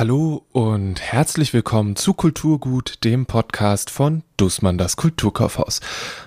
[0.00, 5.80] Hallo und herzlich willkommen zu Kulturgut, dem Podcast von Dussmann das Kulturkaufhaus.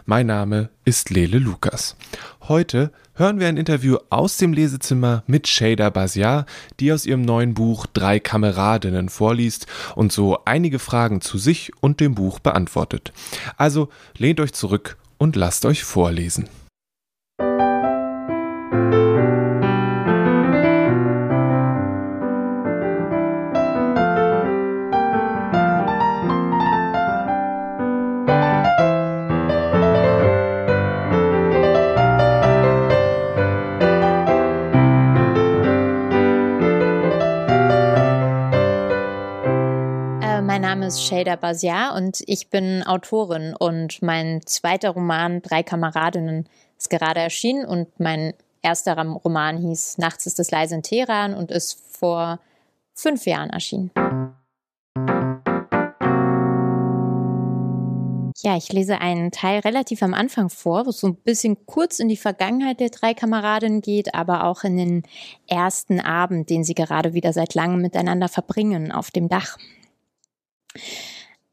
[0.05, 1.95] Mein Name ist Lele Lukas.
[2.41, 6.45] Heute hören wir ein Interview aus dem Lesezimmer mit Shader Basiar,
[6.79, 9.65] die aus ihrem neuen Buch Drei Kameradinnen vorliest
[9.95, 13.11] und so einige Fragen zu sich und dem Buch beantwortet.
[13.57, 16.47] Also lehnt euch zurück und lasst euch vorlesen.
[40.93, 46.47] Ist Shader Basiar und ich bin Autorin und mein zweiter Roman Drei Kameradinnen
[46.77, 51.49] ist gerade erschienen und mein erster Roman hieß Nachts ist es leise in Teheran und
[51.49, 52.39] ist vor
[52.93, 53.89] fünf Jahren erschienen.
[58.43, 61.99] Ja, ich lese einen Teil relativ am Anfang vor, wo es so ein bisschen kurz
[61.99, 65.03] in die Vergangenheit der drei Kameradinnen geht, aber auch in den
[65.47, 69.57] ersten Abend, den sie gerade wieder seit langem miteinander verbringen auf dem Dach.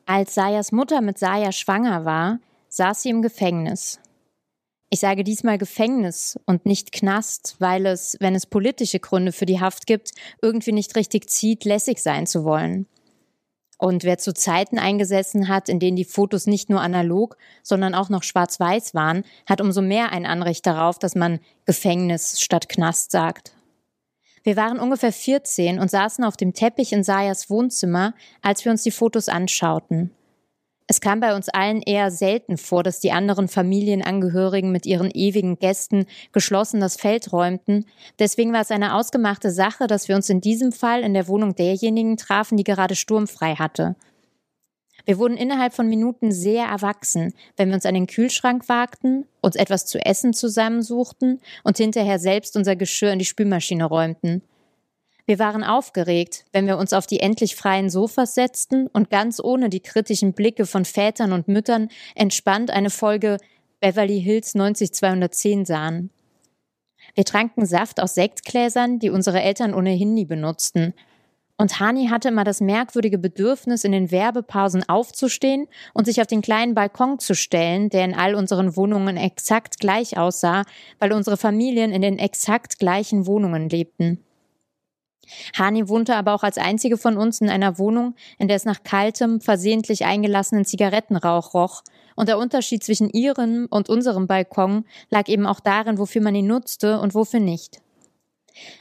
[0.07, 4.01] Als Sayas Mutter mit Saya schwanger war, saß sie im Gefängnis.
[4.93, 9.61] Ich sage diesmal Gefängnis und nicht Knast, weil es, wenn es politische Gründe für die
[9.61, 10.11] Haft gibt,
[10.43, 12.87] irgendwie nicht richtig zieht, lässig sein zu wollen.
[13.79, 18.09] Und wer zu Zeiten eingesessen hat, in denen die Fotos nicht nur analog, sondern auch
[18.09, 23.53] noch schwarz-weiß waren, hat umso mehr ein Anrecht darauf, dass man Gefängnis statt Knast sagt.
[24.43, 28.83] Wir waren ungefähr 14 und saßen auf dem Teppich in Sayas Wohnzimmer, als wir uns
[28.83, 30.11] die Fotos anschauten.
[30.91, 35.57] Es kam bei uns allen eher selten vor, dass die anderen Familienangehörigen mit ihren ewigen
[35.57, 37.87] Gästen geschlossen das Feld räumten.
[38.19, 41.55] Deswegen war es eine ausgemachte Sache, dass wir uns in diesem Fall in der Wohnung
[41.55, 43.95] derjenigen trafen, die gerade sturmfrei hatte.
[45.05, 49.57] Wir wurden innerhalb von Minuten sehr erwachsen, wenn wir uns an den Kühlschrank wagten, uns
[49.57, 54.43] etwas zu essen zusammensuchten und hinterher selbst unser Geschirr in die Spülmaschine räumten.
[55.27, 59.69] Wir waren aufgeregt, wenn wir uns auf die endlich freien Sofas setzten und ganz ohne
[59.69, 63.37] die kritischen Blicke von Vätern und Müttern entspannt eine Folge
[63.81, 66.11] Beverly Hills 90210 sahen.
[67.15, 70.95] Wir tranken Saft aus Sektgläsern, die unsere Eltern ohnehin nie benutzten,
[71.61, 76.41] und Hani hatte immer das merkwürdige Bedürfnis, in den Werbepausen aufzustehen und sich auf den
[76.41, 80.65] kleinen Balkon zu stellen, der in all unseren Wohnungen exakt gleich aussah,
[80.99, 84.25] weil unsere Familien in den exakt gleichen Wohnungen lebten.
[85.55, 88.83] Hani wohnte aber auch als einzige von uns in einer Wohnung, in der es nach
[88.83, 91.83] kaltem, versehentlich eingelassenen Zigarettenrauch roch,
[92.17, 96.47] und der Unterschied zwischen ihrem und unserem Balkon lag eben auch darin, wofür man ihn
[96.47, 97.83] nutzte und wofür nicht.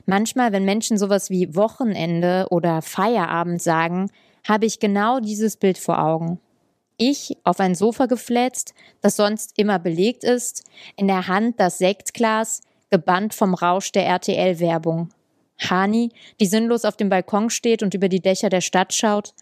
[0.05, 4.09] Manchmal, wenn Menschen sowas wie Wochenende oder Feierabend sagen,
[4.47, 6.39] habe ich genau dieses Bild vor Augen.
[6.97, 10.63] Ich auf ein Sofa geflätzt, das sonst immer belegt ist,
[10.97, 15.09] in der Hand das Sektglas, gebannt vom Rausch der RTL-Werbung.
[15.59, 19.33] Hani, die sinnlos auf dem Balkon steht und über die Dächer der Stadt schaut.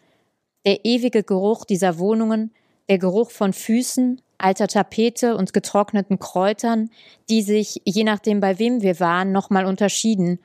[0.66, 2.54] Der ewige Geruch dieser Wohnungen,
[2.90, 6.90] der Geruch von Füßen, alter Tapete und getrockneten Kräutern,
[7.30, 10.40] die sich, je nachdem bei wem wir waren, nochmal unterschieden,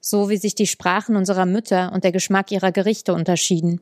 [0.00, 3.80] so wie sich die Sprachen unserer Mütter und der Geschmack ihrer Gerichte unterschieden.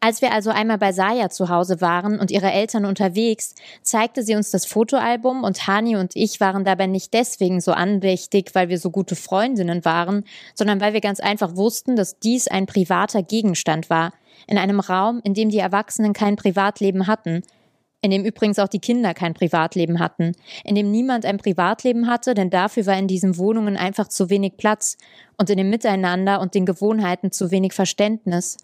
[0.00, 4.34] Als wir also einmal bei Saya zu Hause waren und ihre Eltern unterwegs, zeigte sie
[4.34, 8.78] uns das Fotoalbum und Hani und ich waren dabei nicht deswegen so andächtig, weil wir
[8.78, 10.24] so gute Freundinnen waren,
[10.54, 14.12] sondern weil wir ganz einfach wussten, dass dies ein privater Gegenstand war,
[14.46, 17.42] in einem Raum, in dem die Erwachsenen kein Privatleben hatten,
[18.04, 20.32] in dem übrigens auch die Kinder kein Privatleben hatten,
[20.62, 24.58] in dem niemand ein Privatleben hatte, denn dafür war in diesen Wohnungen einfach zu wenig
[24.58, 24.98] Platz
[25.38, 28.58] und in dem Miteinander und den Gewohnheiten zu wenig Verständnis.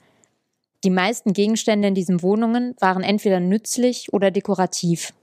[0.84, 5.14] Die meisten Gegenstände in diesen Wohnungen waren entweder nützlich oder dekorativ.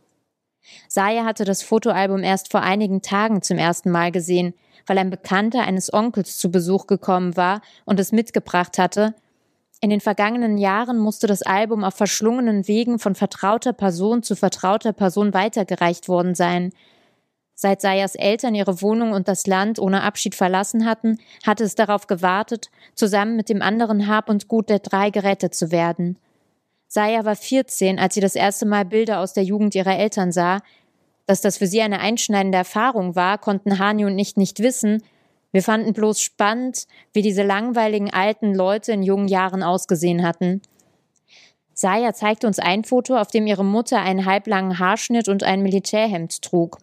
[0.87, 4.55] Saya hatte das Fotoalbum erst vor einigen Tagen zum ersten Mal gesehen,
[4.87, 9.13] weil ein Bekannter eines Onkels zu Besuch gekommen war und es mitgebracht hatte
[9.79, 14.91] in den vergangenen Jahren musste das Album auf verschlungenen Wegen von vertrauter Person zu vertrauter
[14.91, 16.73] Person weitergereicht worden sein.
[17.53, 22.07] Seit Sayas Eltern ihre Wohnung und das Land ohne Abschied verlassen hatten, hatte es darauf
[22.07, 26.17] gewartet, zusammen mit dem anderen Hab und Gut der drei gerettet zu werden.
[26.87, 30.61] Saya war 14, als sie das erste Mal Bilder aus der Jugend ihrer Eltern sah.
[31.25, 35.03] Dass das für sie eine einschneidende Erfahrung war, konnten Hani und ich nicht wissen,
[35.57, 40.61] wir fanden bloß spannend, wie diese langweiligen alten Leute in jungen Jahren ausgesehen hatten.
[41.73, 46.43] Saya zeigte uns ein Foto, auf dem ihre Mutter einen halblangen Haarschnitt und ein Militärhemd
[46.43, 46.77] trug,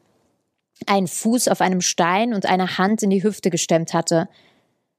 [0.88, 4.28] einen Fuß auf einem Stein und eine Hand in die Hüfte gestemmt hatte.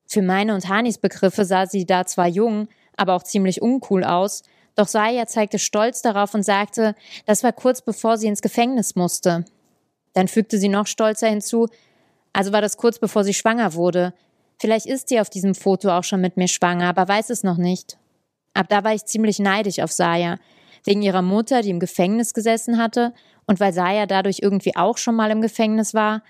[0.08, 4.44] Für meine und Hanis Begriffe sah sie da zwar jung, aber auch ziemlich uncool aus,
[4.76, 6.96] doch Saya zeigte Stolz darauf und sagte,
[7.26, 9.44] das war kurz bevor sie ins Gefängnis musste.
[10.14, 11.68] Dann fügte sie noch stolzer hinzu,
[12.36, 14.14] also war das kurz bevor sie schwanger wurde.
[14.60, 17.58] Vielleicht ist sie auf diesem Foto auch schon mit mir schwanger, aber weiß es noch
[17.58, 17.98] nicht.
[18.54, 20.38] Ab da war ich ziemlich neidisch auf Saya,
[20.84, 23.14] wegen ihrer Mutter, die im Gefängnis gesessen hatte,
[23.48, 26.22] und weil Saya dadurch irgendwie auch schon mal im Gefängnis war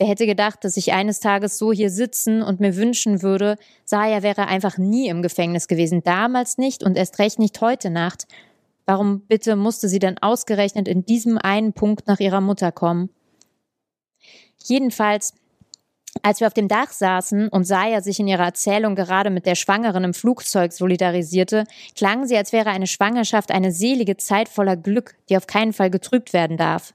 [0.00, 4.22] Wer hätte gedacht, dass ich eines Tages so hier sitzen und mir wünschen würde, Saya
[4.22, 8.26] wäre einfach nie im Gefängnis gewesen, damals nicht und erst recht nicht heute Nacht.
[8.86, 13.10] Warum bitte musste sie dann ausgerechnet in diesem einen Punkt nach ihrer Mutter kommen?
[14.64, 15.34] Jedenfalls,
[16.22, 19.54] als wir auf dem Dach saßen und Saya sich in ihrer Erzählung gerade mit der
[19.54, 21.64] Schwangeren im Flugzeug solidarisierte,
[21.96, 25.90] klang sie, als wäre eine Schwangerschaft eine selige Zeit voller Glück, die auf keinen Fall
[25.90, 26.94] getrübt werden darf.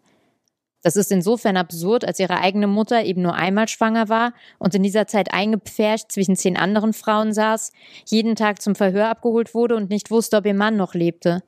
[0.86, 4.84] Das ist insofern absurd, als ihre eigene Mutter eben nur einmal schwanger war und in
[4.84, 7.72] dieser Zeit eingepfercht zwischen zehn anderen Frauen saß,
[8.06, 11.42] jeden Tag zum Verhör abgeholt wurde und nicht wusste, ob ihr Mann noch lebte.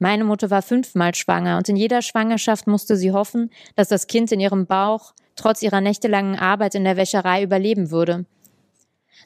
[0.00, 4.32] Meine Mutter war fünfmal schwanger und in jeder Schwangerschaft musste sie hoffen, dass das Kind
[4.32, 8.24] in ihrem Bauch trotz ihrer nächtelangen Arbeit in der Wäscherei überleben würde.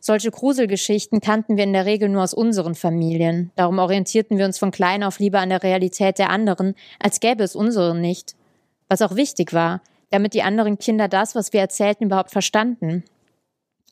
[0.02, 3.50] Solche Gruselgeschichten kannten wir in der Regel nur aus unseren Familien.
[3.56, 7.44] Darum orientierten wir uns von klein auf lieber an der Realität der anderen, als gäbe
[7.44, 8.34] es unseren nicht
[8.90, 9.80] was auch wichtig war,
[10.10, 13.04] damit die anderen Kinder das, was wir erzählten, überhaupt verstanden.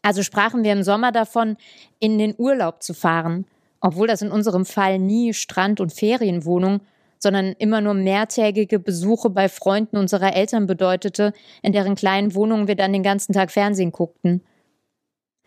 [0.03, 1.57] Also sprachen wir im Sommer davon,
[2.01, 3.47] in den Urlaub zu fahren,
[3.81, 6.81] obwohl das in unserem Fall nie Strand- und Ferienwohnung,
[7.19, 11.33] sondern immer nur mehrtägige Besuche bei Freunden unserer Eltern bedeutete,
[11.63, 14.43] in deren kleinen Wohnungen wir dann den ganzen Tag Fernsehen guckten.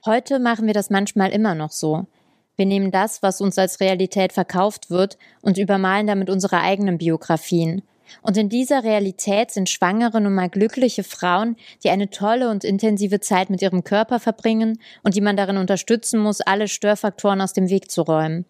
[0.05, 2.07] Heute machen wir das manchmal immer noch so.
[2.55, 7.83] Wir nehmen das, was uns als Realität verkauft wird, und übermalen damit unsere eigenen Biografien.
[8.21, 13.19] Und in dieser Realität sind schwangere nun mal glückliche Frauen, die eine tolle und intensive
[13.19, 17.69] Zeit mit ihrem Körper verbringen und die man darin unterstützen muss, alle Störfaktoren aus dem
[17.69, 18.45] Weg zu räumen.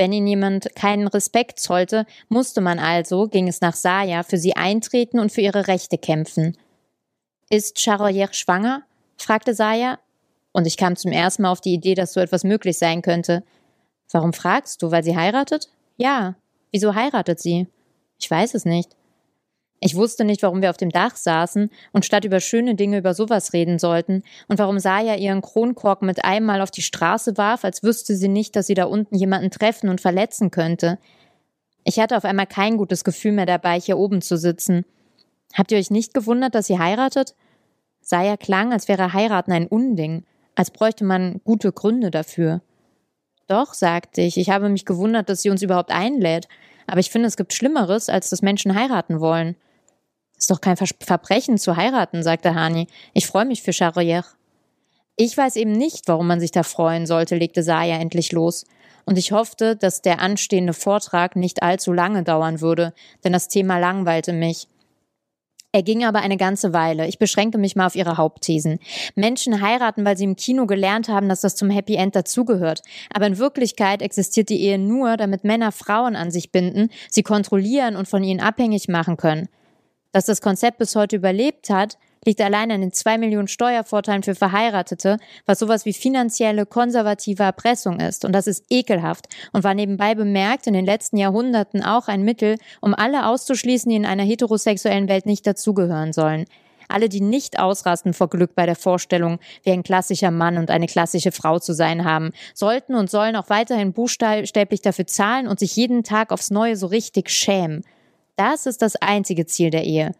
[0.00, 4.56] Wenn ihnen jemand keinen Respekt zollte, musste man also, ging es nach Saya, für sie
[4.56, 6.56] eintreten und für ihre Rechte kämpfen.
[7.50, 8.84] Ist Charoyer schwanger?
[9.18, 9.98] fragte Saya,
[10.52, 13.44] und ich kam zum ersten Mal auf die Idee, dass so etwas möglich sein könnte.
[14.10, 15.68] Warum fragst du, weil sie heiratet?
[15.98, 16.34] Ja.
[16.72, 17.68] Wieso heiratet sie?
[18.18, 18.96] Ich weiß es nicht.
[19.82, 23.14] Ich wusste nicht, warum wir auf dem Dach saßen und statt über schöne Dinge über
[23.14, 27.82] sowas reden sollten und warum Saya ihren Kronkorken mit einmal auf die Straße warf, als
[27.82, 30.98] wüsste sie nicht, dass sie da unten jemanden treffen und verletzen könnte.
[31.84, 34.84] Ich hatte auf einmal kein gutes Gefühl mehr dabei, hier oben zu sitzen.
[35.54, 37.34] Habt ihr euch nicht gewundert, dass sie heiratet?
[38.02, 40.24] Saya klang, als wäre heiraten ein Unding,
[40.54, 42.60] als bräuchte man gute Gründe dafür.
[43.46, 46.48] Doch, sagte ich, ich habe mich gewundert, dass sie uns überhaupt einlädt
[46.90, 49.54] aber ich finde, es gibt Schlimmeres, als dass Menschen heiraten wollen.
[50.40, 52.86] Ist doch kein Verbrechen zu heiraten, sagte Hani.
[53.12, 54.24] Ich freue mich für Charrière.
[55.16, 58.64] Ich weiß eben nicht, warum man sich da freuen sollte, legte Saya endlich los.
[59.04, 63.78] Und ich hoffte, dass der anstehende Vortrag nicht allzu lange dauern würde, denn das Thema
[63.78, 64.66] langweilte mich.
[65.72, 67.06] Er ging aber eine ganze Weile.
[67.06, 68.78] Ich beschränke mich mal auf ihre Hauptthesen.
[69.16, 72.80] Menschen heiraten, weil sie im Kino gelernt haben, dass das zum Happy End dazugehört.
[73.12, 77.94] Aber in Wirklichkeit existiert die Ehe nur, damit Männer Frauen an sich binden, sie kontrollieren
[77.94, 79.50] und von ihnen abhängig machen können.
[80.12, 84.34] Dass das Konzept bis heute überlebt hat, liegt allein an den zwei Millionen Steuervorteilen für
[84.34, 88.24] Verheiratete, was sowas wie finanzielle, konservative Erpressung ist.
[88.24, 92.56] Und das ist ekelhaft und war nebenbei bemerkt in den letzten Jahrhunderten auch ein Mittel,
[92.80, 96.44] um alle auszuschließen, die in einer heterosexuellen Welt nicht dazugehören sollen.
[96.88, 100.88] Alle, die nicht ausrasten vor Glück bei der Vorstellung, wie ein klassischer Mann und eine
[100.88, 105.76] klassische Frau zu sein haben, sollten und sollen auch weiterhin buchstäblich dafür zahlen und sich
[105.76, 107.84] jeden Tag aufs Neue so richtig schämen.
[108.36, 110.14] Das ist das einzige Ziel der Ehe.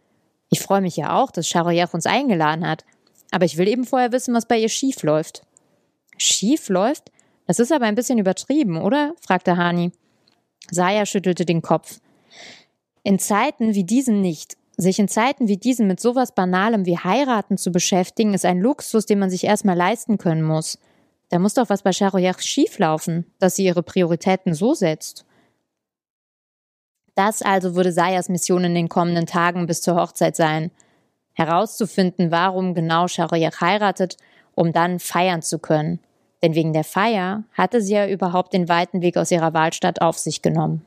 [0.51, 2.85] Ich freue mich ja auch, dass Charoyach uns eingeladen hat.
[3.31, 5.43] Aber ich will eben vorher wissen, was bei ihr schief läuft.
[6.19, 7.11] Schief läuft?
[7.47, 9.15] Das ist aber ein bisschen übertrieben, oder?
[9.21, 9.93] fragte Hani.
[10.71, 12.01] Saya schüttelte den Kopf.
[13.03, 14.57] In Zeiten wie diesen nicht.
[14.77, 19.07] Sich in Zeiten wie diesen mit sowas Banalem wie heiraten zu beschäftigen, ist ein Luxus,
[19.07, 20.79] den man sich erstmal leisten können muss.
[21.29, 25.25] Da muss doch was bei Charoyach schieflaufen, dass sie ihre Prioritäten so setzt.
[27.15, 30.71] Das also würde Sayas Mission in den kommenden Tagen bis zur Hochzeit sein.
[31.35, 34.17] Herauszufinden, warum genau Shariach heiratet,
[34.55, 36.01] um dann feiern zu können.
[36.43, 40.19] Denn wegen der Feier hatte sie ja überhaupt den weiten Weg aus ihrer Wahlstadt auf
[40.19, 40.85] sich genommen.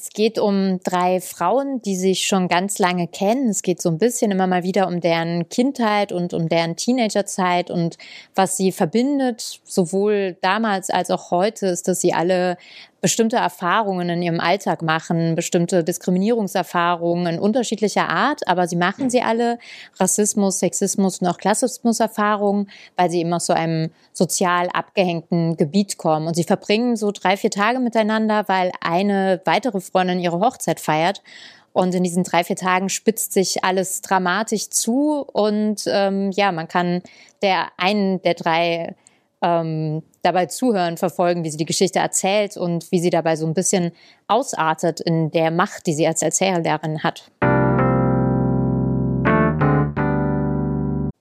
[0.00, 3.50] Es geht um drei Frauen, die sich schon ganz lange kennen.
[3.50, 7.70] Es geht so ein bisschen immer mal wieder um deren Kindheit und um deren Teenagerzeit
[7.70, 7.98] und
[8.34, 12.56] was sie verbindet, sowohl damals als auch heute, ist, dass sie alle
[13.00, 19.22] bestimmte Erfahrungen in ihrem Alltag machen, bestimmte Diskriminierungserfahrungen in unterschiedlicher Art, aber sie machen sie
[19.22, 19.58] alle,
[19.98, 26.26] Rassismus, Sexismus und auch Klassismuserfahrungen, weil sie eben aus so einem sozial abgehängten Gebiet kommen.
[26.26, 31.22] Und sie verbringen so drei, vier Tage miteinander, weil eine weitere Freundin ihre Hochzeit feiert.
[31.72, 36.66] Und in diesen drei, vier Tagen spitzt sich alles dramatisch zu und ähm, ja, man
[36.66, 37.02] kann
[37.42, 38.96] der einen der drei
[39.42, 43.54] ähm, dabei zuhören, verfolgen, wie sie die Geschichte erzählt und wie sie dabei so ein
[43.54, 43.92] bisschen
[44.26, 47.30] ausartet in der Macht, die sie als Erzählerin hat.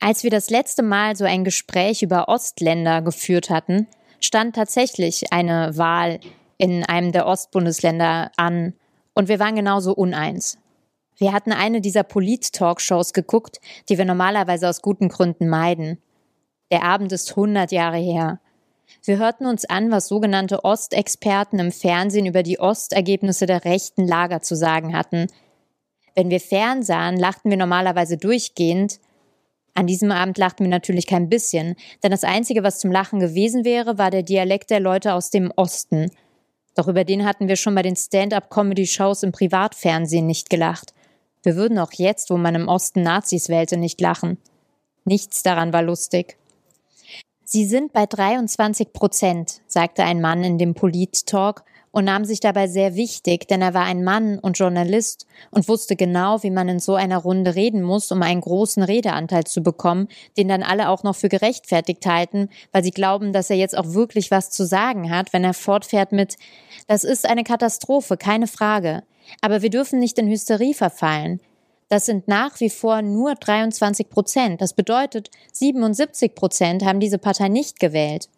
[0.01, 3.87] Als wir das letzte Mal so ein Gespräch über Ostländer geführt hatten,
[4.19, 6.19] stand tatsächlich eine Wahl
[6.57, 8.73] in einem der Ostbundesländer an
[9.13, 10.57] und wir waren genauso uneins.
[11.17, 13.59] Wir hatten eine dieser Polit-Talkshows geguckt,
[13.89, 16.01] die wir normalerweise aus guten Gründen meiden.
[16.71, 18.39] Der Abend ist 100 Jahre her.
[19.03, 24.41] Wir hörten uns an, was sogenannte Ostexperten im Fernsehen über die Ostergebnisse der rechten Lager
[24.41, 25.27] zu sagen hatten.
[26.15, 28.99] Wenn wir fernsahen, lachten wir normalerweise durchgehend.
[29.73, 33.63] An diesem Abend lachten wir natürlich kein bisschen, denn das Einzige, was zum Lachen gewesen
[33.63, 36.11] wäre, war der Dialekt der Leute aus dem Osten.
[36.75, 40.93] Doch über den hatten wir schon bei den Stand-up-Comedy-Shows im Privatfernsehen nicht gelacht.
[41.43, 44.37] Wir würden auch jetzt, wo man im Osten Nazis wählte, nicht lachen.
[45.05, 46.38] Nichts daran war lustig.
[47.51, 52.67] Sie sind bei 23 Prozent, sagte ein Mann in dem Polit-Talk und nahm sich dabei
[52.67, 56.77] sehr wichtig, denn er war ein Mann und Journalist und wusste genau, wie man in
[56.77, 61.01] so einer Runde reden muss, um einen großen Redeanteil zu bekommen, den dann alle auch
[61.01, 65.09] noch für gerechtfertigt halten, weil sie glauben, dass er jetzt auch wirklich was zu sagen
[65.09, 66.35] hat, wenn er fortfährt mit
[66.85, 69.01] Das ist eine Katastrophe, keine Frage.
[69.41, 71.39] Aber wir dürfen nicht in Hysterie verfallen.
[71.89, 74.61] Das sind nach wie vor nur 23 Prozent.
[74.61, 78.29] Das bedeutet, 77 Prozent haben diese Partei nicht gewählt.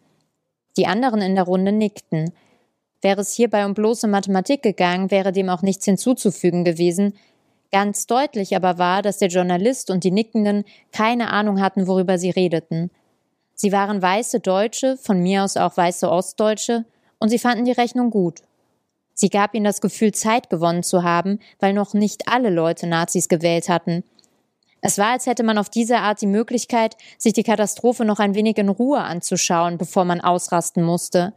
[0.78, 2.32] Die anderen in der Runde nickten.
[3.02, 7.14] Wäre es hierbei um bloße Mathematik gegangen, wäre dem auch nichts hinzuzufügen gewesen.
[7.70, 12.30] Ganz deutlich aber war, dass der Journalist und die Nickenden keine Ahnung hatten, worüber sie
[12.30, 12.90] redeten.
[13.54, 16.84] Sie waren weiße Deutsche, von mir aus auch weiße Ostdeutsche,
[17.18, 18.42] und sie fanden die Rechnung gut.
[19.22, 23.28] Sie gab ihnen das Gefühl, Zeit gewonnen zu haben, weil noch nicht alle Leute Nazis
[23.28, 24.02] gewählt hatten.
[24.80, 28.34] Es war, als hätte man auf diese Art die Möglichkeit, sich die Katastrophe noch ein
[28.34, 31.34] wenig in Ruhe anzuschauen, bevor man ausrasten musste.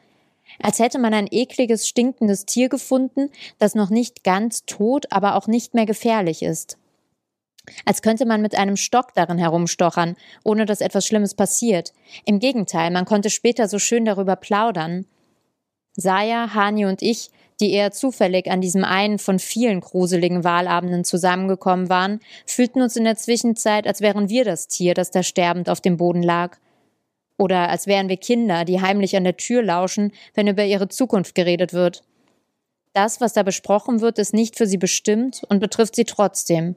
[0.59, 5.45] Als hätte man ein ekliges, stinkendes Tier gefunden, das noch nicht ganz tot, aber auch
[5.45, 6.79] nicht mehr gefährlich ist.
[7.85, 11.93] Als könnte man mit einem Stock darin herumstochern, ohne dass etwas Schlimmes passiert.
[12.25, 15.05] Im Gegenteil, man konnte später so schön darüber plaudern.
[15.93, 21.89] Saya, Hani und ich die eher zufällig an diesem einen von vielen gruseligen Wahlabenden zusammengekommen
[21.89, 25.81] waren, fühlten uns in der Zwischenzeit, als wären wir das Tier, das da sterbend auf
[25.81, 26.57] dem Boden lag.
[27.37, 31.35] Oder als wären wir Kinder, die heimlich an der Tür lauschen, wenn über ihre Zukunft
[31.35, 32.03] geredet wird.
[32.93, 36.75] Das, was da besprochen wird, ist nicht für sie bestimmt und betrifft sie trotzdem.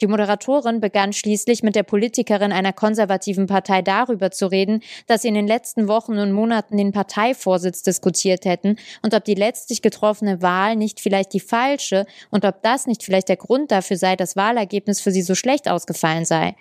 [0.00, 5.28] Die Moderatorin begann schließlich mit der Politikerin einer konservativen Partei darüber zu reden, dass sie
[5.28, 10.42] in den letzten Wochen und Monaten den Parteivorsitz diskutiert hätten und ob die letztlich getroffene
[10.42, 14.36] Wahl nicht vielleicht die falsche und ob das nicht vielleicht der Grund dafür sei, dass
[14.36, 16.54] Wahlergebnis für sie so schlecht ausgefallen sei.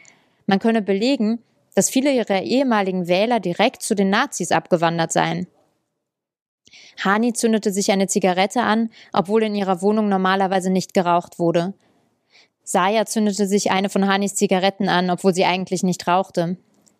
[0.45, 1.39] Man könne belegen,
[1.75, 5.47] dass viele ihrer ehemaligen Wähler direkt zu den Nazis abgewandert seien.
[7.03, 11.73] Hani zündete sich eine Zigarette an, obwohl in ihrer Wohnung normalerweise nicht geraucht wurde.
[12.71, 16.55] Saya zündete sich eine von Hanis Zigaretten an, obwohl sie eigentlich nicht rauchte.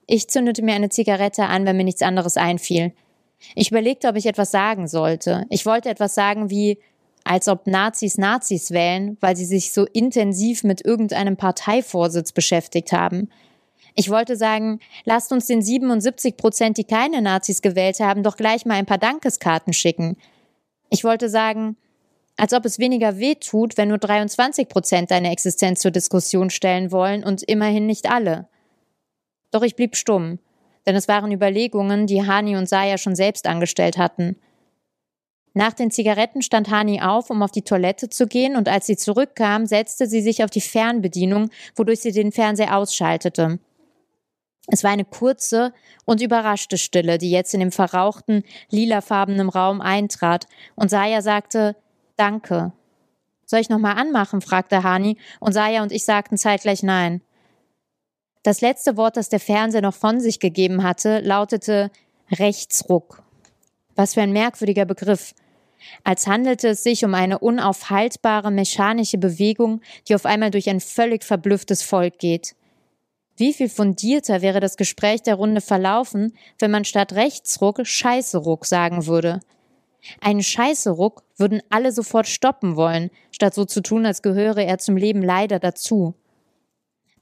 [0.05, 2.91] Ich zündete mir eine Zigarette an, wenn mir nichts anderes einfiel.
[3.55, 5.45] Ich überlegte, ob ich etwas sagen sollte.
[5.49, 6.77] Ich wollte etwas sagen wie,
[7.23, 13.29] als ob Nazis Nazis wählen, weil sie sich so intensiv mit irgendeinem Parteivorsitz beschäftigt haben.
[13.95, 18.65] Ich wollte sagen, lasst uns den 77 Prozent, die keine Nazis gewählt haben, doch gleich
[18.65, 20.17] mal ein paar Dankeskarten schicken.
[20.89, 21.77] Ich wollte sagen,
[22.38, 26.91] als ob es weniger weh tut, wenn nur 23 Prozent deine Existenz zur Diskussion stellen
[26.91, 28.47] wollen und immerhin nicht alle.
[29.51, 30.39] Doch ich blieb stumm,
[30.85, 34.38] denn es waren Überlegungen, die Hani und Saya schon selbst angestellt hatten.
[35.53, 38.95] Nach den Zigaretten stand Hani auf, um auf die Toilette zu gehen, und als sie
[38.95, 43.59] zurückkam, setzte sie sich auf die Fernbedienung, wodurch sie den Fernseher ausschaltete.
[44.67, 45.73] Es war eine kurze
[46.05, 51.75] und überraschte Stille, die jetzt in dem verrauchten, lilafarbenen Raum eintrat, und Saya sagte,
[52.21, 52.71] Danke.
[53.47, 54.41] Soll ich nochmal anmachen?
[54.41, 57.23] fragte Hani und Saya und ich sagten zeitgleich nein.
[58.43, 61.89] Das letzte Wort, das der Fernseher noch von sich gegeben hatte, lautete
[62.29, 63.23] Rechtsruck.
[63.95, 65.33] Was für ein merkwürdiger Begriff.
[66.03, 71.23] Als handelte es sich um eine unaufhaltbare mechanische Bewegung, die auf einmal durch ein völlig
[71.23, 72.55] verblüfftes Volk geht.
[73.35, 79.07] Wie viel fundierter wäre das Gespräch der Runde verlaufen, wenn man statt Rechtsruck Scheißeruck sagen
[79.07, 79.39] würde?
[80.20, 84.98] Einen Scheißeruck würden alle sofort stoppen wollen, statt so zu tun, als gehöre er zum
[84.98, 86.15] Leben leider dazu.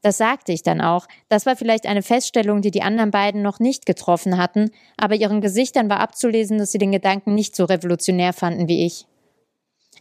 [0.02, 1.08] Das sagte ich dann auch.
[1.28, 5.42] Das war vielleicht eine Feststellung, die die anderen beiden noch nicht getroffen hatten, aber ihren
[5.42, 9.06] Gesichtern war abzulesen, dass sie den Gedanken nicht so revolutionär fanden wie ich.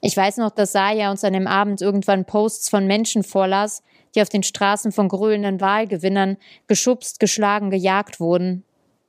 [0.01, 3.83] Ich weiß noch, dass Saya uns an dem Abend irgendwann Posts von Menschen vorlas,
[4.15, 6.37] die auf den Straßen von grölenden Wahlgewinnern
[6.69, 8.65] geschubst, geschlagen, gejagt wurden.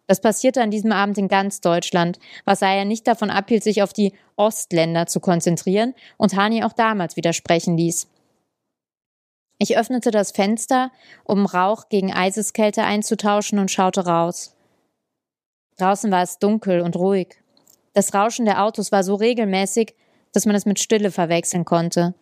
[0.09, 3.93] Das passierte an diesem Abend in ganz Deutschland, was Saya nicht davon abhielt, sich auf
[3.93, 8.07] die Ostländer zu konzentrieren und Hani auch damals widersprechen ließ.
[9.59, 10.91] Ich öffnete das Fenster,
[11.25, 14.55] um Rauch gegen Eiseskälte einzutauschen und schaute raus.
[15.77, 17.35] Draußen war es dunkel und ruhig.
[17.93, 19.93] Das Rauschen der Autos war so regelmäßig,
[20.33, 22.15] dass man es mit Stille verwechseln konnte.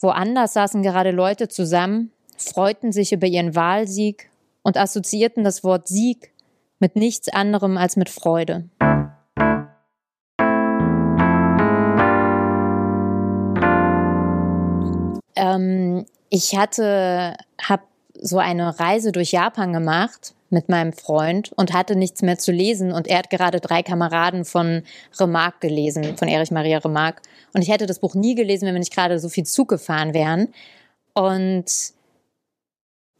[0.00, 4.30] Woanders saßen gerade Leute zusammen, freuten sich über ihren Wahlsieg
[4.64, 6.32] und assoziierten das Wort Sieg
[6.78, 8.68] mit nichts anderem als mit Freude.
[15.36, 17.82] Ähm, ich hatte, habe
[18.18, 22.92] so eine Reise durch Japan gemacht mit meinem Freund und hatte nichts mehr zu lesen.
[22.92, 24.82] Und er hat gerade drei Kameraden von
[25.18, 27.22] Remarque gelesen, von Erich Maria Remarque.
[27.52, 30.14] Und ich hätte das Buch nie gelesen, wenn wir nicht gerade so viel Zug gefahren
[30.14, 30.48] wären.
[31.14, 31.64] Und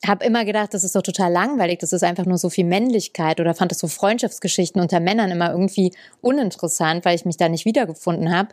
[0.07, 3.41] habe immer gedacht, das ist doch total langweilig, das ist einfach nur so viel Männlichkeit
[3.41, 7.65] oder fand das so Freundschaftsgeschichten unter Männern immer irgendwie uninteressant, weil ich mich da nicht
[7.65, 8.50] wiedergefunden habe.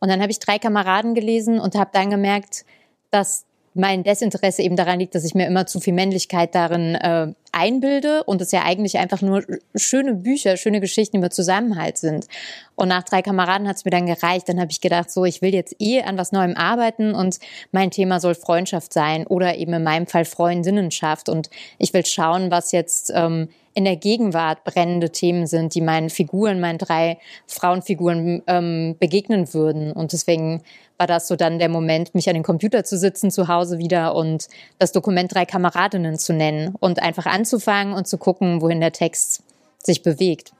[0.00, 2.64] Und dann habe ich drei Kameraden gelesen und habe dann gemerkt,
[3.10, 3.44] dass
[3.76, 8.24] mein Desinteresse eben daran liegt, dass ich mir immer zu viel Männlichkeit darin äh, einbilde
[8.24, 12.26] und es ja eigentlich einfach nur schöne Bücher, schöne Geschichten über Zusammenhalt sind.
[12.74, 14.48] Und nach drei Kameraden hat es mir dann gereicht.
[14.48, 17.38] Dann habe ich gedacht, so, ich will jetzt eh an was Neuem arbeiten und
[17.72, 21.28] mein Thema soll Freundschaft sein oder eben in meinem Fall Freundinnenschaft.
[21.28, 26.08] Und ich will schauen, was jetzt ähm, in der Gegenwart brennende Themen sind, die meinen
[26.08, 29.92] Figuren, meinen drei Frauenfiguren ähm, begegnen würden.
[29.92, 30.62] Und deswegen
[30.96, 34.14] war das so dann der Moment, mich an den Computer zu sitzen zu Hause wieder
[34.14, 38.92] und das Dokument drei Kameradinnen zu nennen und einfach anzufangen und zu gucken, wohin der
[38.92, 39.42] Text
[39.78, 40.52] sich bewegt.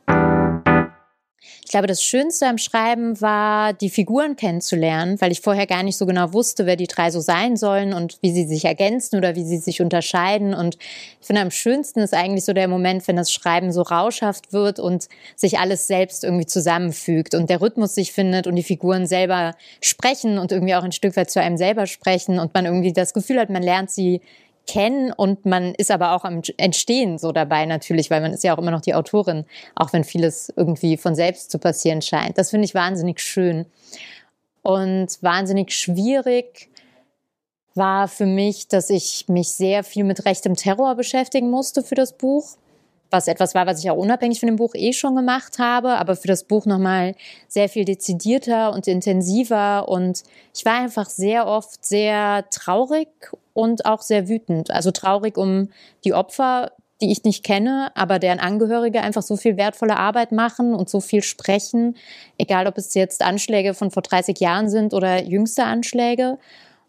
[1.65, 5.97] Ich glaube, das Schönste am Schreiben war, die Figuren kennenzulernen, weil ich vorher gar nicht
[5.97, 9.35] so genau wusste, wer die drei so sein sollen und wie sie sich ergänzen oder
[9.35, 10.55] wie sie sich unterscheiden.
[10.55, 10.77] Und
[11.21, 14.79] ich finde, am schönsten ist eigentlich so der Moment, wenn das Schreiben so rauschhaft wird
[14.79, 19.55] und sich alles selbst irgendwie zusammenfügt und der Rhythmus sich findet und die Figuren selber
[19.81, 23.13] sprechen und irgendwie auch ein Stück weit zu einem selber sprechen und man irgendwie das
[23.13, 24.21] Gefühl hat, man lernt sie
[24.67, 28.55] kennen und man ist aber auch am Entstehen so dabei natürlich, weil man ist ja
[28.55, 32.39] auch immer noch die Autorin, auch wenn vieles irgendwie von selbst zu passieren scheint.
[32.39, 33.67] Das finde ich wahnsinnig schön.
[34.63, 36.69] Und wahnsinnig schwierig
[37.75, 42.17] war für mich, dass ich mich sehr viel mit rechtem Terror beschäftigen musste für das
[42.17, 42.57] Buch
[43.11, 46.17] was etwas war, was ich auch unabhängig von dem Buch eh schon gemacht habe, aber
[46.17, 47.15] für das Buch nochmal
[47.49, 49.89] sehr viel dezidierter und intensiver.
[49.89, 50.23] Und
[50.55, 53.09] ich war einfach sehr oft sehr traurig
[53.53, 54.71] und auch sehr wütend.
[54.71, 55.71] Also traurig um
[56.05, 60.75] die Opfer, die ich nicht kenne, aber deren Angehörige einfach so viel wertvolle Arbeit machen
[60.75, 61.97] und so viel sprechen,
[62.39, 66.39] egal ob es jetzt Anschläge von vor 30 Jahren sind oder jüngste Anschläge.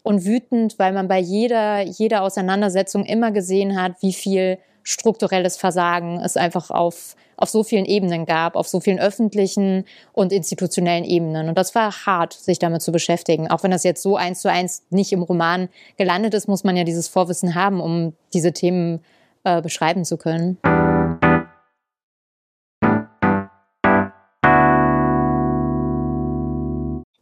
[0.04, 4.56] Und wütend, weil man bei jeder, jeder Auseinandersetzung immer gesehen hat, wie viel
[4.88, 10.32] strukturelles Versagen es einfach auf, auf so vielen Ebenen gab, auf so vielen öffentlichen und
[10.32, 11.50] institutionellen Ebenen.
[11.50, 13.50] Und das war hart, sich damit zu beschäftigen.
[13.50, 16.74] Auch wenn das jetzt so eins zu eins nicht im Roman gelandet ist, muss man
[16.74, 19.00] ja dieses Vorwissen haben, um diese Themen
[19.44, 20.56] äh, beschreiben zu können.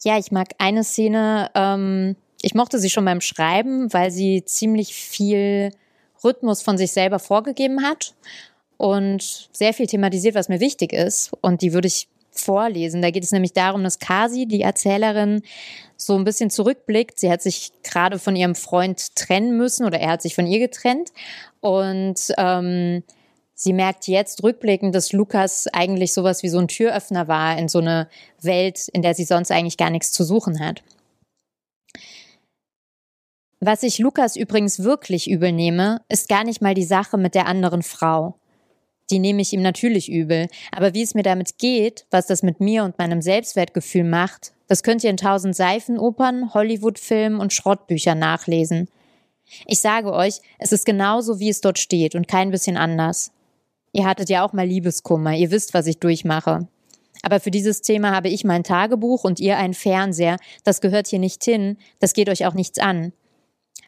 [0.05, 4.95] Ja, ich mag eine Szene, ähm, ich mochte sie schon beim Schreiben, weil sie ziemlich
[4.95, 5.73] viel
[6.25, 8.15] Rhythmus von sich selber vorgegeben hat
[8.77, 11.33] und sehr viel thematisiert, was mir wichtig ist.
[11.41, 13.03] Und die würde ich vorlesen.
[13.03, 15.43] Da geht es nämlich darum, dass Kasi, die Erzählerin,
[15.97, 17.19] so ein bisschen zurückblickt.
[17.19, 20.59] Sie hat sich gerade von ihrem Freund trennen müssen oder er hat sich von ihr
[20.59, 21.11] getrennt.
[21.61, 23.03] Und ähm,
[23.55, 27.79] sie merkt jetzt rückblickend, dass Lukas eigentlich sowas wie so ein Türöffner war in so
[27.79, 28.09] eine
[28.43, 30.83] Welt, in der sie sonst eigentlich gar nichts zu suchen hat.
[33.67, 37.49] Was ich Lukas übrigens wirklich übel nehme, ist gar nicht mal die Sache mit der
[37.49, 38.39] anderen Frau.
[39.11, 40.47] Die nehme ich ihm natürlich übel.
[40.71, 44.85] Aber wie es mir damit geht, was das mit mir und meinem Selbstwertgefühl macht, das
[44.85, 48.89] könnt ihr in tausend Seifenopern, Hollywoodfilmen und Schrottbüchern nachlesen.
[49.67, 53.33] Ich sage euch, es ist genauso, wie es dort steht und kein bisschen anders.
[53.91, 56.69] Ihr hattet ja auch mal Liebeskummer, ihr wisst, was ich durchmache.
[57.25, 60.37] Aber für dieses Thema habe ich mein Tagebuch und ihr einen Fernseher.
[60.63, 63.13] Das gehört hier nicht hin, das geht euch auch nichts an.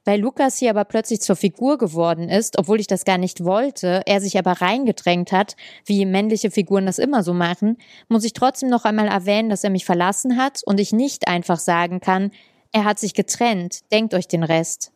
[0.09, 4.01] Weil Lukas hier aber plötzlich zur Figur geworden ist, obwohl ich das gar nicht wollte,
[4.07, 7.77] er sich aber reingedrängt hat, wie männliche Figuren das immer so machen,
[8.09, 11.59] muss ich trotzdem noch einmal erwähnen, dass er mich verlassen hat und ich nicht einfach
[11.59, 12.31] sagen kann,
[12.73, 14.92] er hat sich getrennt, denkt euch den Rest.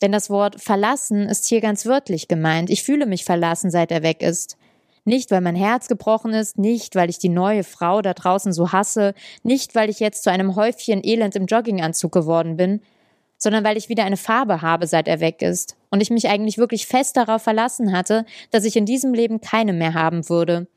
[0.00, 2.68] Denn das Wort verlassen ist hier ganz wörtlich gemeint.
[2.68, 4.56] Ich fühle mich verlassen, seit er weg ist.
[5.04, 8.72] Nicht, weil mein Herz gebrochen ist, nicht, weil ich die neue Frau da draußen so
[8.72, 12.80] hasse, nicht, weil ich jetzt zu einem Häufchen Elend im Jogginganzug geworden bin,
[13.42, 15.76] sondern weil ich wieder eine Farbe habe, seit er weg ist.
[15.90, 19.72] Und ich mich eigentlich wirklich fest darauf verlassen hatte, dass ich in diesem Leben keine
[19.72, 20.68] mehr haben würde.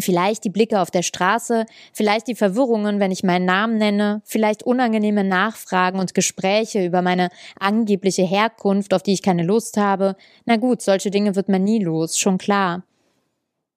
[0.00, 4.62] Vielleicht die Blicke auf der Straße, vielleicht die Verwirrungen, wenn ich meinen Namen nenne, vielleicht
[4.62, 7.28] unangenehme Nachfragen und Gespräche über meine
[7.60, 10.16] angebliche Herkunft, auf die ich keine Lust habe.
[10.46, 12.84] Na gut, solche Dinge wird man nie los, schon klar.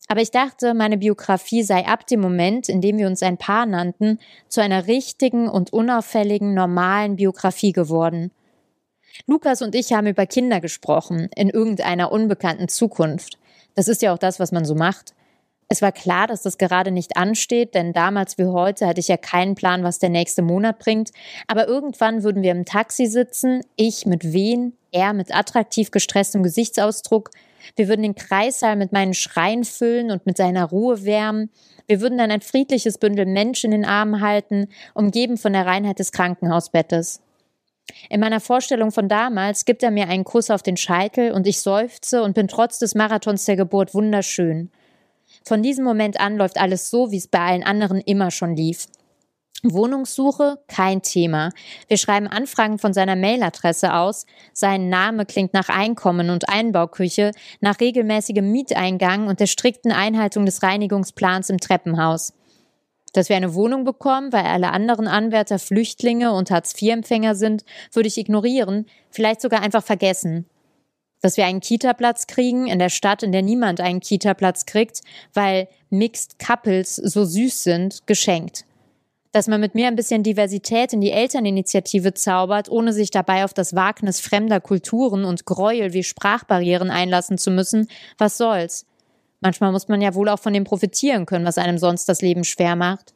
[0.08, 3.66] Aber ich dachte, meine Biografie sei ab dem Moment, in dem wir uns ein Paar
[3.66, 8.32] nannten, zu einer richtigen und unauffälligen, normalen Biografie geworden.
[9.26, 13.40] Lukas und ich haben über Kinder gesprochen, in irgendeiner unbekannten Zukunft.
[13.74, 15.14] Das ist ja auch das, was man so macht.
[15.68, 19.18] Es war klar, dass das gerade nicht ansteht, denn damals wie heute hatte ich ja
[19.18, 21.12] keinen Plan, was der nächste Monat bringt.
[21.48, 27.32] Aber irgendwann würden wir im Taxi sitzen, ich mit Wehen, er mit attraktiv gestresstem Gesichtsausdruck,
[27.76, 31.50] wir würden den Kreissaal mit meinen Schreien füllen und mit seiner Ruhe wärmen.
[31.88, 36.00] Wir würden dann ein friedliches Bündel Menschen in den Armen halten, umgeben von der Reinheit
[36.00, 37.22] des Krankenhausbettes.
[38.10, 41.62] In meiner Vorstellung von damals gibt er mir einen Kuss auf den Scheitel und ich
[41.62, 44.72] seufze und bin trotz des Marathons der Geburt wunderschön.
[45.48, 48.88] Von diesem Moment an läuft alles so, wie es bei allen anderen immer schon lief.
[49.64, 51.52] Wohnungssuche kein Thema.
[51.88, 54.26] Wir schreiben Anfragen von seiner Mailadresse aus.
[54.54, 57.32] Sein Name klingt nach Einkommen und Einbauküche,
[57.62, 62.34] nach regelmäßigem Mieteingang und der strikten Einhaltung des Reinigungsplans im Treppenhaus.
[63.14, 68.18] Dass wir eine Wohnung bekommen, weil alle anderen Anwärter Flüchtlinge und Hartz-IV-Empfänger sind, würde ich
[68.18, 70.48] ignorieren, vielleicht sogar einfach vergessen.
[71.26, 75.02] Dass wir einen Kita-Platz kriegen in der Stadt, in der niemand einen Kita-Platz kriegt,
[75.34, 78.64] weil Mixed Couples so süß sind, geschenkt
[79.32, 83.54] dass man mit mir ein bisschen Diversität in die Elterninitiative zaubert, ohne sich dabei auf
[83.54, 88.86] das Wagnis fremder Kulturen und Gräuel wie Sprachbarrieren einlassen zu müssen, was soll's?
[89.42, 92.46] Manchmal muss man ja wohl auch von dem profitieren können, was einem sonst das Leben
[92.46, 93.14] schwer macht.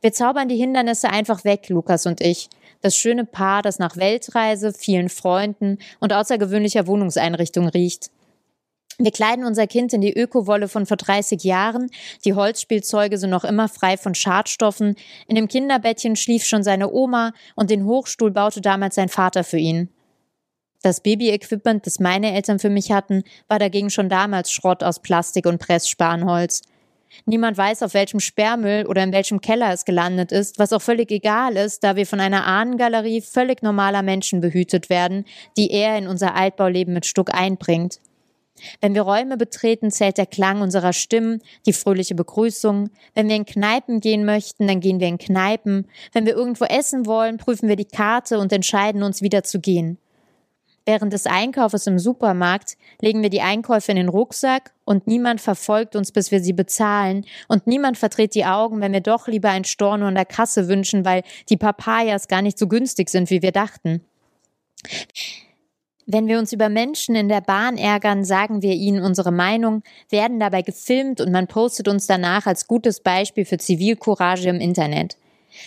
[0.00, 2.48] Wir zaubern die Hindernisse einfach weg, Lukas und ich.
[2.86, 8.12] Das schöne Paar, das nach Weltreise, vielen Freunden und außergewöhnlicher Wohnungseinrichtung riecht.
[8.96, 11.90] Wir kleiden unser Kind in die Ökowolle von vor 30 Jahren.
[12.24, 14.94] Die Holzspielzeuge sind noch immer frei von Schadstoffen.
[15.26, 19.58] In dem Kinderbettchen schlief schon seine Oma und den Hochstuhl baute damals sein Vater für
[19.58, 19.88] ihn.
[20.82, 25.46] Das Baby-Equipment, das meine Eltern für mich hatten, war dagegen schon damals Schrott aus Plastik
[25.46, 26.62] und Pressspanholz.
[27.24, 31.10] Niemand weiß, auf welchem Sperrmüll oder in welchem Keller es gelandet ist, was auch völlig
[31.10, 35.24] egal ist, da wir von einer Ahnengalerie völlig normaler Menschen behütet werden,
[35.56, 38.00] die er in unser Altbauleben mit Stuck einbringt.
[38.80, 42.90] Wenn wir Räume betreten, zählt der Klang unserer Stimmen, die fröhliche Begrüßung.
[43.14, 45.86] Wenn wir in Kneipen gehen möchten, dann gehen wir in Kneipen.
[46.12, 49.98] Wenn wir irgendwo essen wollen, prüfen wir die Karte und entscheiden uns wieder zu gehen.
[50.88, 55.96] Während des Einkaufes im Supermarkt legen wir die Einkäufe in den Rucksack und niemand verfolgt
[55.96, 59.64] uns, bis wir sie bezahlen und niemand verdreht die Augen, wenn wir doch lieber ein
[59.64, 63.50] Storno an der Kasse wünschen, weil die Papayas gar nicht so günstig sind, wie wir
[63.50, 64.00] dachten.
[66.06, 70.38] Wenn wir uns über Menschen in der Bahn ärgern, sagen wir ihnen unsere Meinung, werden
[70.38, 75.16] dabei gefilmt und man postet uns danach als gutes Beispiel für Zivilcourage im Internet.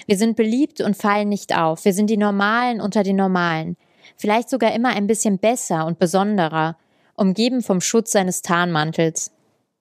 [0.05, 1.83] Wir sind beliebt und fallen nicht auf.
[1.83, 3.75] Wir sind die Normalen unter den Normalen.
[4.19, 6.77] Vielleicht sogar immer ein bisschen besser und besonderer,
[7.15, 9.31] umgeben vom Schutz seines Tarnmantels.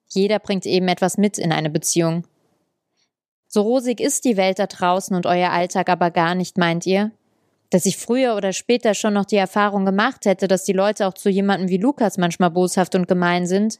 [0.07, 2.25] Jeder bringt eben etwas mit in eine Beziehung.
[3.47, 7.11] So rosig ist die Welt da draußen und euer Alltag aber gar nicht, meint ihr?
[7.69, 11.13] dass ich früher oder später schon noch die Erfahrung gemacht hätte, dass die Leute auch
[11.13, 13.79] zu jemandem wie Lukas manchmal boshaft und gemein sind.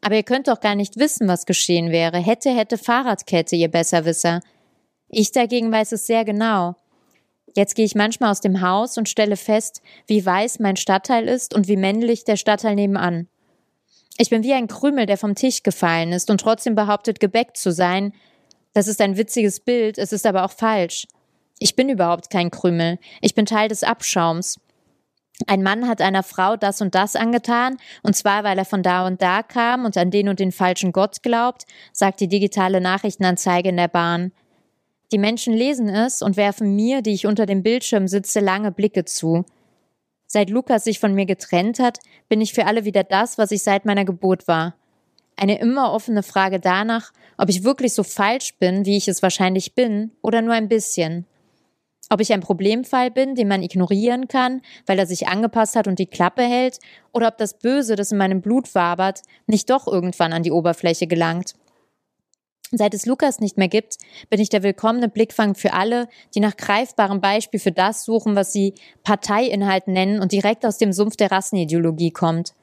[0.00, 2.18] Aber ihr könnt doch gar nicht wissen, was geschehen wäre.
[2.18, 4.40] Hätte, hätte Fahrradkette, ihr Besserwisser.
[5.08, 6.74] Ich dagegen weiß es sehr genau.
[7.54, 11.54] Jetzt gehe ich manchmal aus dem Haus und stelle fest, wie weiß mein Stadtteil ist
[11.54, 13.28] und wie männlich der Stadtteil nebenan.
[14.18, 17.72] Ich bin wie ein Krümel, der vom Tisch gefallen ist und trotzdem behauptet, gebäckt zu
[17.72, 18.12] sein.
[18.72, 21.06] Das ist ein witziges Bild, es ist aber auch falsch.
[21.58, 22.98] Ich bin überhaupt kein Krümel.
[23.20, 24.58] Ich bin Teil des Abschaums.
[25.46, 29.06] Ein Mann hat einer Frau das und das angetan, und zwar weil er von da
[29.06, 33.68] und da kam und an den und den falschen Gott glaubt, sagt die digitale Nachrichtenanzeige
[33.68, 34.32] in der Bahn.
[35.12, 39.04] Die Menschen lesen es und werfen mir, die ich unter dem Bildschirm sitze, lange Blicke
[39.04, 39.44] zu.
[40.26, 43.62] Seit Lukas sich von mir getrennt hat, bin ich für alle wieder das, was ich
[43.62, 44.74] seit meiner Geburt war.
[45.36, 49.74] Eine immer offene Frage danach, ob ich wirklich so falsch bin, wie ich es wahrscheinlich
[49.74, 51.26] bin, oder nur ein bisschen.
[52.10, 55.98] Ob ich ein Problemfall bin, den man ignorieren kann, weil er sich angepasst hat und
[55.98, 56.78] die Klappe hält,
[57.12, 61.06] oder ob das Böse, das in meinem Blut wabert, nicht doch irgendwann an die Oberfläche
[61.06, 61.54] gelangt.
[62.76, 63.96] Seit es Lukas nicht mehr gibt,
[64.30, 68.52] bin ich der willkommene Blickfang für alle, die nach greifbarem Beispiel für das suchen, was
[68.52, 72.54] sie Parteiinhalt nennen und direkt aus dem Sumpf der Rassenideologie kommt.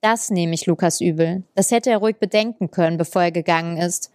[0.00, 1.42] Das nehme ich Lukas übel.
[1.54, 4.10] Das hätte er ruhig bedenken können, bevor er gegangen ist.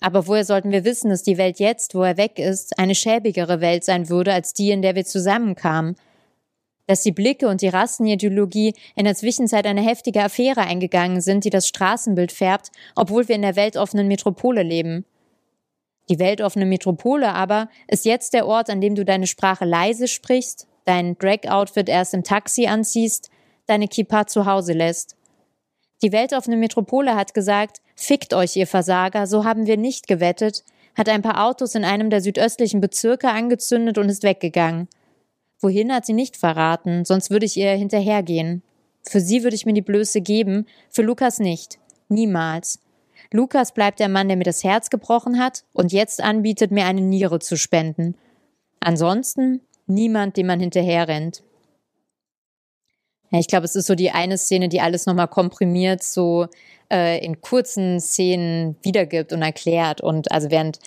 [0.00, 3.60] Aber woher sollten wir wissen, dass die Welt jetzt, wo er weg ist, eine schäbigere
[3.60, 5.96] Welt sein würde als die, in der wir zusammenkamen?
[6.86, 11.50] Dass die Blicke und die Rassenideologie in der Zwischenzeit eine heftige Affäre eingegangen sind, die
[11.50, 15.04] das Straßenbild färbt, obwohl wir in der weltoffenen Metropole leben.
[16.10, 20.66] Die weltoffene Metropole aber ist jetzt der Ort, an dem du deine Sprache leise sprichst,
[20.84, 23.30] dein Drag-Outfit erst im Taxi anziehst,
[23.66, 25.16] deine Kippa zu Hause lässt.
[26.02, 31.08] Die weltoffene Metropole hat gesagt, fickt euch, ihr Versager, so haben wir nicht gewettet, hat
[31.08, 34.88] ein paar Autos in einem der südöstlichen Bezirke angezündet und ist weggegangen.
[35.60, 38.62] Wohin hat sie nicht verraten, sonst würde ich ihr hinterhergehen.
[39.06, 41.78] Für sie würde ich mir die Blöße geben, für Lukas nicht.
[42.08, 42.80] Niemals.
[43.32, 47.00] Lukas bleibt der Mann, der mir das Herz gebrochen hat und jetzt anbietet, mir eine
[47.00, 48.16] Niere zu spenden.
[48.80, 51.42] Ansonsten niemand, dem man hinterherrennt.
[53.30, 56.46] Ja, ich glaube, es ist so die eine Szene, die alles nochmal komprimiert, so
[56.92, 60.00] äh, in kurzen Szenen wiedergibt und erklärt.
[60.00, 60.78] Und also während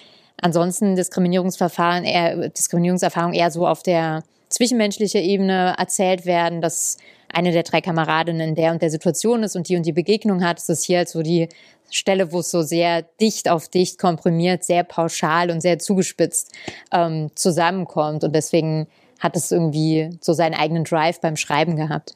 [0.41, 6.98] ansonsten Diskriminierungsverfahren eher, Diskriminierungserfahrung eher so auf der zwischenmenschlichen Ebene erzählt werden, dass
[7.30, 10.44] eine der drei Kameradinnen in der und der Situation ist und die und die Begegnung
[10.44, 11.50] hat, ist das hier halt so die
[11.90, 16.52] Stelle, wo es so sehr dicht auf dicht komprimiert, sehr pauschal und sehr zugespitzt
[16.92, 18.24] ähm, zusammenkommt.
[18.24, 18.88] Und deswegen
[19.20, 22.16] hat es irgendwie so seinen eigenen Drive beim Schreiben gehabt.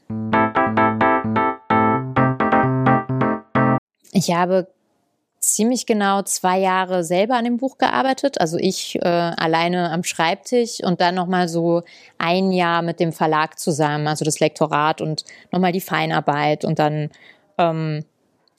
[4.13, 4.67] Ich habe
[5.41, 10.83] ziemlich genau zwei Jahre selber an dem Buch gearbeitet, also ich äh, alleine am Schreibtisch
[10.83, 11.81] und dann nochmal so
[12.19, 17.09] ein Jahr mit dem Verlag zusammen, also das Lektorat und nochmal die Feinarbeit und dann
[17.57, 18.05] ähm,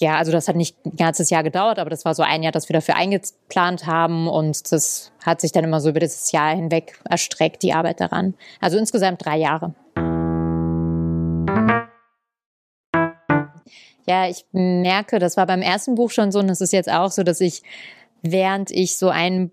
[0.00, 2.50] ja, also das hat nicht ein ganzes Jahr gedauert, aber das war so ein Jahr,
[2.50, 6.52] das wir dafür eingeplant haben und das hat sich dann immer so über dieses Jahr
[6.56, 8.34] hinweg erstreckt, die Arbeit daran.
[8.60, 9.74] Also insgesamt drei Jahre.
[14.06, 17.10] Ja, ich merke, das war beim ersten Buch schon so und das ist jetzt auch
[17.10, 17.62] so, dass ich,
[18.22, 19.52] während ich so ein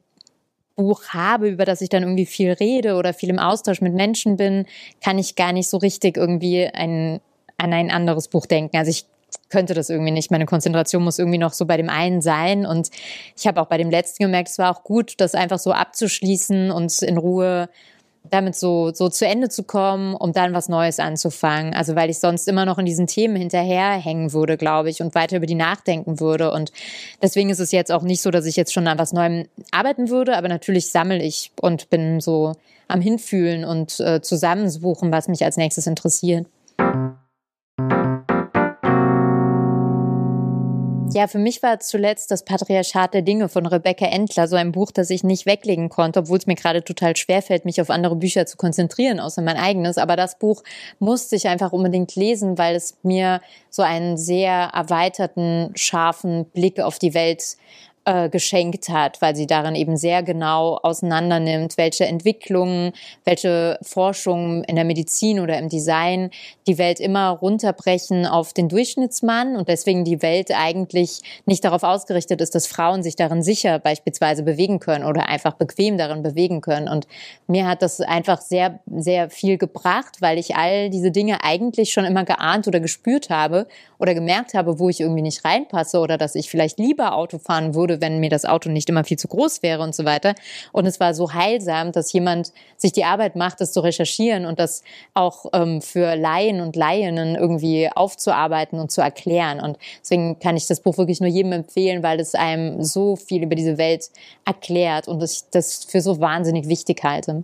[0.76, 4.38] Buch habe, über das ich dann irgendwie viel rede oder viel im Austausch mit Menschen
[4.38, 4.66] bin,
[5.04, 7.20] kann ich gar nicht so richtig irgendwie ein,
[7.58, 8.78] an ein anderes Buch denken.
[8.78, 9.06] Also ich
[9.50, 10.32] könnte das irgendwie nicht.
[10.32, 12.66] Meine Konzentration muss irgendwie noch so bei dem einen sein.
[12.66, 12.90] Und
[13.38, 16.72] ich habe auch bei dem letzten gemerkt, es war auch gut, das einfach so abzuschließen
[16.72, 17.70] und in Ruhe
[18.30, 21.74] damit so, so zu Ende zu kommen, um dann was Neues anzufangen.
[21.74, 25.38] Also weil ich sonst immer noch in diesen Themen hinterherhängen würde, glaube ich, und weiter
[25.38, 26.52] über die nachdenken würde.
[26.52, 26.72] Und
[27.22, 30.10] deswegen ist es jetzt auch nicht so, dass ich jetzt schon an was Neuem arbeiten
[30.10, 32.54] würde, aber natürlich sammle ich und bin so
[32.88, 36.48] am Hinfühlen und äh, zusammensuchen, was mich als nächstes interessiert.
[41.12, 44.92] Ja, für mich war zuletzt das Patriarchat der Dinge von Rebecca Entler so ein Buch,
[44.92, 48.46] das ich nicht weglegen konnte, obwohl es mir gerade total schwerfällt, mich auf andere Bücher
[48.46, 49.98] zu konzentrieren, außer mein eigenes.
[49.98, 50.64] Aber das Buch
[51.00, 53.42] musste ich einfach unbedingt lesen, weil es mir
[53.72, 57.58] so einen sehr erweiterten, scharfen Blick auf die Welt
[58.10, 62.94] äh, geschenkt hat, weil sie darin eben sehr genau auseinandernimmt, welche Entwicklungen,
[63.24, 66.32] welche Forschungen in der Medizin oder im Design
[66.66, 72.42] die Welt immer runterbrechen auf den Durchschnittsmann und deswegen die Welt eigentlich nicht darauf ausgerichtet
[72.42, 76.90] ist, dass Frauen sich darin sicher beispielsweise bewegen können oder einfach bequem darin bewegen können.
[76.90, 77.06] Und
[77.46, 82.06] mir hat das einfach sehr, sehr viel gebracht, weil ich all diese Dinge eigentlich schon
[82.06, 83.68] immer geahnt oder gespürt habe
[84.00, 87.76] oder gemerkt habe, wo ich irgendwie nicht reinpasse oder dass ich vielleicht lieber Auto fahren
[87.76, 90.36] würde, wenn mir das Auto nicht immer viel zu groß wäre und so weiter.
[90.72, 94.60] Und es war so heilsam, dass jemand sich die Arbeit macht, das zu recherchieren und
[94.60, 94.84] das
[95.14, 99.60] auch ähm, für Laien und Laienen irgendwie aufzuarbeiten und zu erklären.
[99.60, 103.44] Und deswegen kann ich das Buch wirklich nur jedem empfehlen, weil es einem so viel
[103.44, 104.10] über diese Welt
[104.46, 107.44] erklärt und ich das für so wahnsinnig wichtig halte.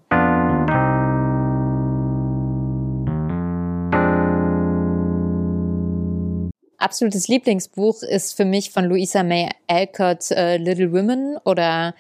[6.86, 11.96] Absolutes Lieblingsbuch ist für mich von Louisa May Alcott äh, Little Women oder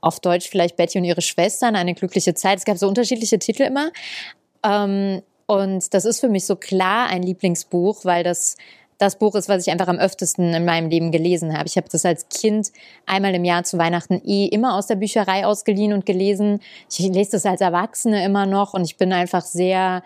[0.00, 2.58] auf Deutsch vielleicht Betty und ihre Schwestern, eine glückliche Zeit.
[2.58, 3.90] Es gab so unterschiedliche Titel immer.
[4.64, 8.56] Ähm, und das ist für mich so klar ein Lieblingsbuch, weil das
[8.98, 11.66] das Buch ist, was ich einfach am öftesten in meinem Leben gelesen habe.
[11.66, 12.70] Ich habe das als Kind
[13.04, 16.60] einmal im Jahr zu Weihnachten eh immer aus der Bücherei ausgeliehen und gelesen.
[16.88, 20.04] Ich lese das als Erwachsene immer noch und ich bin einfach sehr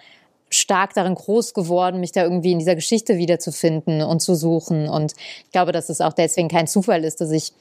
[0.50, 4.88] stark darin groß geworden, mich da irgendwie in dieser Geschichte wiederzufinden und zu suchen.
[4.88, 7.52] Und ich glaube, dass es auch deswegen kein Zufall ist, dass ich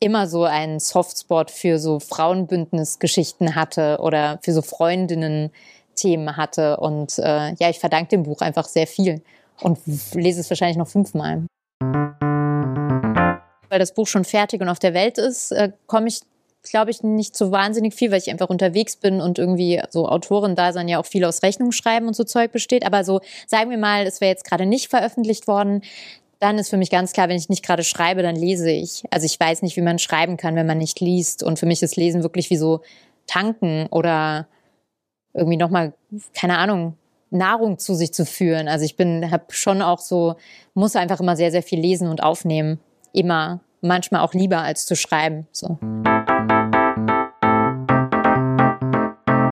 [0.00, 6.76] immer so einen Softspot für so Frauenbündnisgeschichten hatte oder für so Freundinnen-Themen hatte.
[6.78, 9.22] Und äh, ja, ich verdanke dem Buch einfach sehr viel
[9.60, 9.78] und
[10.12, 11.46] lese es wahrscheinlich noch fünfmal.
[13.70, 16.20] Weil das Buch schon fertig und auf der Welt ist, äh, komme ich
[16.64, 20.88] glaube ich, nicht so wahnsinnig viel, weil ich einfach unterwegs bin und irgendwie so Autoren-Dasein
[20.88, 22.84] ja auch viel aus Rechnung schreiben und so Zeug besteht.
[22.86, 25.82] Aber so, sagen wir mal, es wäre jetzt gerade nicht veröffentlicht worden,
[26.40, 29.04] dann ist für mich ganz klar, wenn ich nicht gerade schreibe, dann lese ich.
[29.10, 31.42] Also ich weiß nicht, wie man schreiben kann, wenn man nicht liest.
[31.42, 32.80] Und für mich ist Lesen wirklich wie so
[33.26, 34.46] tanken oder
[35.32, 35.94] irgendwie nochmal,
[36.34, 36.96] keine Ahnung,
[37.30, 38.68] Nahrung zu sich zu führen.
[38.68, 40.36] Also ich bin, habe schon auch so,
[40.74, 42.78] muss einfach immer sehr, sehr viel lesen und aufnehmen.
[43.12, 43.60] Immer.
[43.80, 45.46] Manchmal auch lieber als zu schreiben.
[45.52, 45.78] So.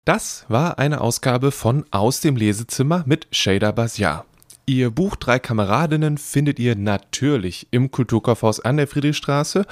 [0.03, 4.25] Das war eine Ausgabe von Aus dem Lesezimmer mit Shader Basiar.
[4.65, 9.63] Ihr Buch Drei Kameradinnen findet ihr natürlich im Kulturkaufhaus an der Friedrichstraße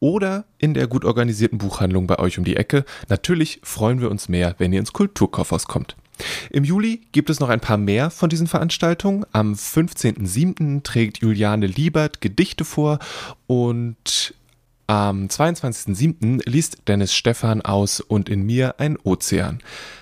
[0.00, 2.86] oder in der gut organisierten Buchhandlung bei euch um die Ecke.
[3.10, 5.96] Natürlich freuen wir uns mehr, wenn ihr ins Kulturkaufhaus kommt.
[6.48, 9.26] Im Juli gibt es noch ein paar mehr von diesen Veranstaltungen.
[9.32, 10.82] Am 15.07.
[10.82, 13.00] trägt Juliane Liebert Gedichte vor
[13.46, 14.34] und
[14.88, 16.40] am 22.07.
[16.48, 19.60] liest Dennis Stephan aus und in mir ein Ozean.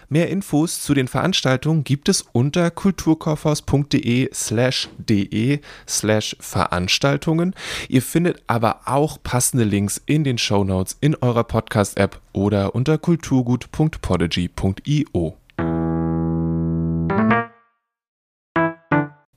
[0.09, 7.55] Mehr Infos zu den Veranstaltungen gibt es unter kulturkaufhaus.de slash de slash Veranstaltungen.
[7.89, 12.99] Ihr findet aber auch passende Links in den Show Notes in eurer Podcast-App oder unter
[12.99, 15.37] kulturgut.podigy.io.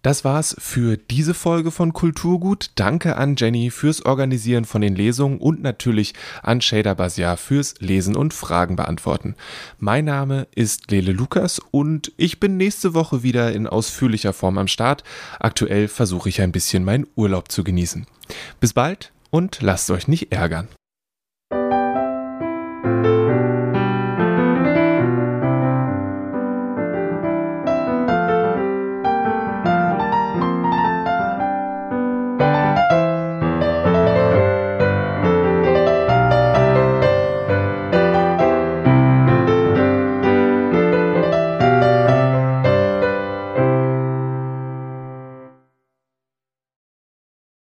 [0.02, 2.72] Das war's für diese Folge von Kulturgut.
[2.76, 8.16] Danke an Jenny fürs Organisieren von den Lesungen und natürlich an Shader Basiar fürs Lesen
[8.16, 9.36] und Fragen beantworten.
[9.78, 14.70] Mein Name ist Lele Lukas und ich bin nächste Woche wieder in ausführlicher Form am
[14.70, 15.04] Start.
[15.38, 18.06] Aktuell versuche ich ein bisschen meinen Urlaub zu genießen.
[18.62, 20.70] Bis bald und lasst euch nicht ärgern.